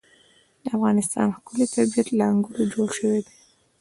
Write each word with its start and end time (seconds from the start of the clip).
د 0.63 0.65
افغانستان 0.75 1.27
ښکلی 1.35 1.65
طبیعت 1.75 2.07
له 2.17 2.23
انګورو 2.31 2.63
جوړ 2.73 2.87
شوی 2.97 3.19
دی. 3.25 3.35